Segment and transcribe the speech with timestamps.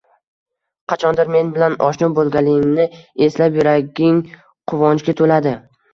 [0.93, 2.87] qachondir men bilan oshno bo‘lganingni
[3.27, 4.19] eslab, yuraging
[4.73, 5.55] quvonchga to‘ladi.